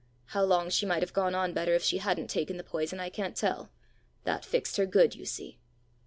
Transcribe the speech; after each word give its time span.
How 0.29 0.41
long 0.43 0.71
she 0.71 0.87
might 0.87 1.03
have 1.03 1.13
gone 1.13 1.35
on 1.35 1.53
better 1.53 1.75
if 1.75 1.83
she 1.83 1.99
hadn't 1.99 2.27
taken 2.31 2.57
the 2.57 2.63
poison, 2.63 2.99
I 2.99 3.11
can't 3.11 3.35
tell. 3.37 3.69
That 4.23 4.43
fixed 4.43 4.77
her 4.77 4.87
good, 4.87 5.13
you 5.13 5.25
see!" 5.27 5.59